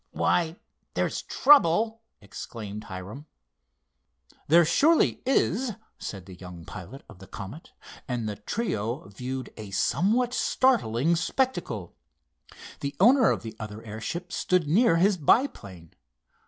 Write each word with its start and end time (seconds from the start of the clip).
"Why, 0.13 0.55
there's 0.95 1.21
trouble," 1.21 2.01
exclaimed 2.21 2.85
Hiram. 2.85 3.27
"There 4.47 4.65
surely 4.65 5.21
is," 5.27 5.73
said 5.99 6.25
the 6.25 6.33
young 6.39 6.65
pilot 6.65 7.03
of 7.07 7.19
the 7.19 7.27
Comet, 7.27 7.71
and 8.07 8.27
the 8.27 8.37
trio 8.37 9.07
viewed 9.09 9.51
a 9.57 9.69
somewhat 9.69 10.33
startling 10.33 11.15
spectacle. 11.15 11.95
The 12.79 12.95
owner 12.99 13.29
of 13.29 13.43
the 13.43 13.55
other 13.59 13.83
airship 13.83 14.31
stood 14.31 14.67
near 14.67 14.95
his 14.95 15.17
biplane. 15.17 15.93